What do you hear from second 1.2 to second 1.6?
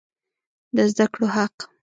حق